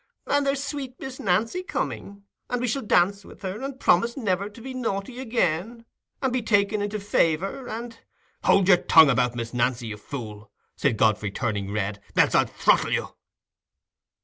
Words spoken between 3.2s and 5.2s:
with her, and promise never to be naughty